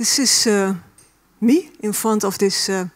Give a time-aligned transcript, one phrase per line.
[0.00, 0.74] This is uh,
[1.38, 2.88] me in front of this, uh,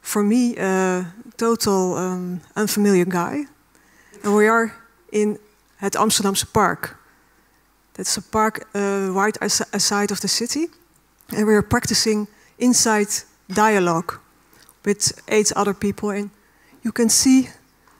[0.00, 1.04] for me, uh,
[1.36, 3.46] total um, unfamiliar guy.
[4.24, 4.72] And we are
[5.10, 5.38] in
[5.76, 6.96] het Amsterdamse Park.
[7.92, 9.38] That's a park uh, right
[9.70, 10.68] aside of the city.
[11.28, 14.18] And we are practicing Insight Dialogue
[14.82, 16.10] with eight other people.
[16.10, 16.30] And
[16.80, 17.48] you can see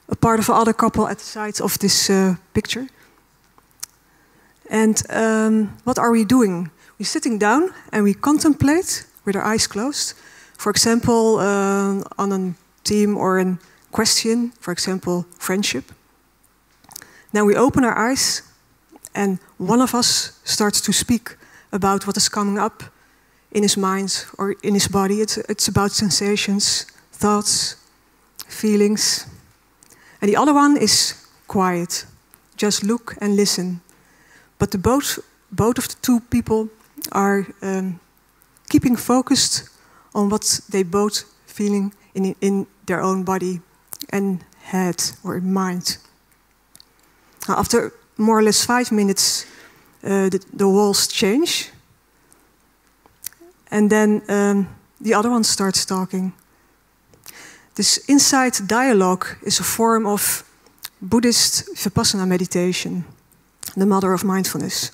[0.09, 2.87] a part of another couple at the side of this uh, picture.
[4.69, 6.71] And um, what are we doing?
[6.99, 10.15] We're sitting down and we contemplate with our eyes closed.
[10.57, 13.57] For example, uh, on a theme or a
[13.91, 15.91] question, for example, friendship.
[17.33, 18.41] Now we open our eyes
[19.13, 21.37] and one of us starts to speak
[21.71, 22.83] about what is coming up
[23.51, 25.21] in his mind or in his body.
[25.21, 27.75] It's, it's about sensations, thoughts,
[28.47, 29.27] feelings.
[30.19, 31.13] And the other one is
[31.47, 32.05] quiet.
[32.55, 33.81] Just look and listen.
[34.57, 35.19] But the both,
[35.51, 36.69] both of the two people
[37.11, 37.99] are um,
[38.69, 39.69] keeping focused
[40.13, 43.61] on what they both feeling in, in their own body
[44.09, 45.97] and head or mind.
[47.47, 49.45] After more or less five minutes,
[50.03, 51.69] uh, the, the, walls change.
[53.71, 54.67] And then um,
[55.01, 56.33] the other one starts talking.
[57.75, 60.43] This Insight Dialogue is a form of
[61.01, 63.05] Buddhist Vipassana meditation,
[63.75, 64.91] the mother of mindfulness.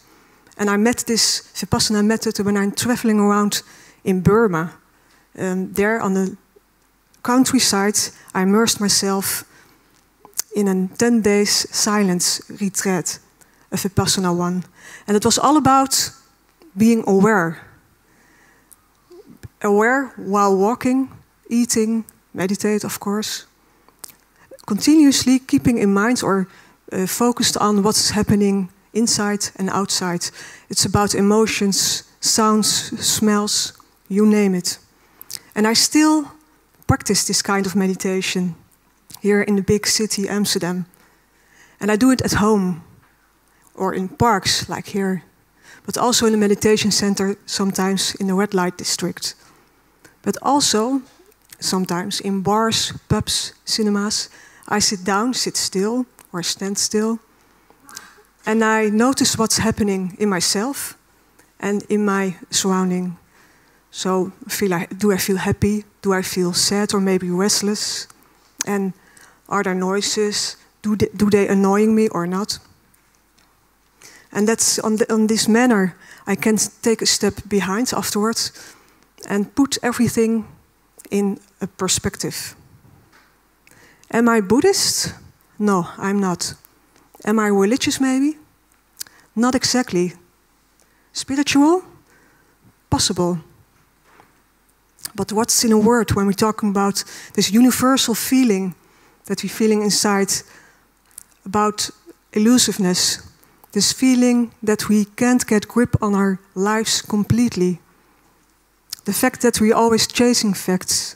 [0.57, 3.63] And I met this Vipassana method when I'm traveling around
[4.03, 4.73] in Burma.
[5.37, 6.37] Um, there on the
[7.23, 7.97] countryside,
[8.35, 9.45] I immersed myself
[10.55, 13.19] in a 10 days silence retreat,
[13.71, 14.63] a Vipassana one.
[15.07, 16.11] And it was all about
[16.77, 17.61] being aware.
[19.61, 21.09] Aware while walking,
[21.49, 23.45] eating, meditate, of course.
[24.67, 26.47] Continuously keeping in mind or
[26.91, 30.29] uh, focused on what's happening inside and outside.
[30.69, 32.67] It's about emotions, sounds,
[33.05, 33.73] smells,
[34.07, 34.79] you name it.
[35.55, 36.31] And I still
[36.87, 38.55] practice this kind of meditation
[39.21, 40.85] here in the big city, Amsterdam.
[41.79, 42.83] And I do it at home
[43.75, 45.23] or in parks like here,
[45.85, 49.35] but also in a meditation center, sometimes in the red light district.
[50.21, 51.01] But also
[51.59, 54.29] sometimes in bars, pubs, cinemas,
[54.67, 57.19] I sit down, sit still, or stand still,
[58.45, 60.97] and I notice what's happening in myself
[61.59, 63.17] and in my surrounding.
[63.91, 65.85] So, feel I, do I feel happy?
[66.01, 68.07] Do I feel sad or maybe restless?
[68.65, 68.93] And
[69.47, 70.57] are there noises?
[70.81, 72.59] Do they, do they annoying me or not?
[74.31, 78.51] And that's on, the, on this manner I can take a step behind afterwards
[79.29, 80.47] and put everything
[81.11, 82.55] in a perspective.
[84.11, 85.13] Am I Buddhist?
[85.59, 86.55] No, I'm not.
[87.25, 88.37] Am I religious, maybe?
[89.35, 90.13] Not exactly.
[91.13, 91.83] Spiritual?
[92.89, 93.39] Possible.
[95.15, 98.75] But what's in a word when we're talking about this universal feeling
[99.25, 100.31] that we're feeling inside
[101.45, 101.89] about
[102.33, 103.21] elusiveness,
[103.71, 107.79] this feeling that we can't get grip on our lives completely,
[109.05, 111.15] the fact that we're always chasing facts.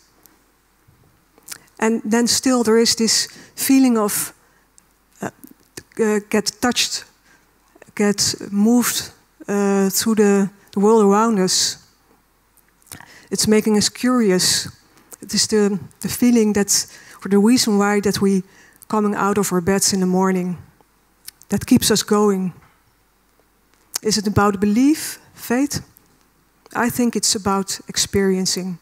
[1.79, 4.33] And then still there is this feeling of
[5.99, 7.05] uh, get touched,
[7.95, 9.11] get moved
[9.47, 11.77] uh, through the, the world around us.
[13.29, 14.67] It's making us curious.
[15.21, 16.69] It is the, the feeling that
[17.19, 18.43] for the reason why that we
[18.87, 20.57] coming out of our beds in the morning
[21.49, 22.53] that keeps us going.
[24.01, 25.81] Is it about belief, faith?
[26.75, 28.79] I think it's about experiencing.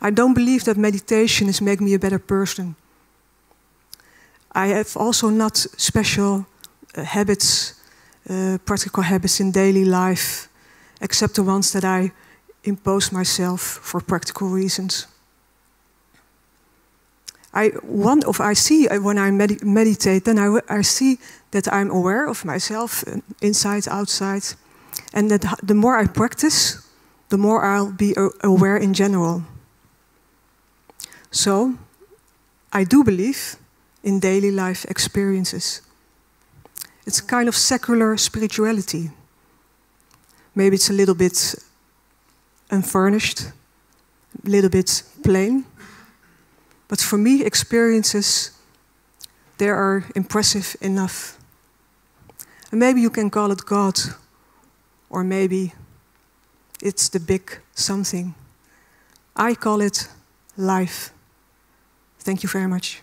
[0.00, 2.76] I don't believe that meditation is making me a better person.
[4.56, 6.46] I have also not special
[6.96, 7.74] uh, habits,
[8.30, 10.48] uh, practical habits in daily life,
[11.00, 12.12] except the ones that I
[12.64, 15.06] impose myself for practical reasons.
[17.52, 21.18] I want, of I see uh, when I med meditate, then I, I see
[21.50, 24.56] that I'm aware of myself, uh, inside, outside,
[25.12, 26.78] and that the more I practice,
[27.28, 29.42] the more I'll be aware in general.
[31.30, 31.74] So,
[32.72, 33.58] I do believe
[34.06, 35.82] in daily life experiences.
[37.06, 39.10] It's kind of secular spirituality.
[40.54, 41.56] Maybe it's a little bit
[42.70, 43.40] unfurnished,
[44.44, 45.64] a little bit plain.
[46.88, 48.52] But for me, experiences,
[49.58, 51.36] they are impressive enough.
[52.70, 53.98] And maybe you can call it God,
[55.10, 55.72] or maybe
[56.80, 58.34] it's the big something.
[59.34, 60.08] I call it
[60.56, 61.10] life.
[62.20, 63.02] Thank you very much.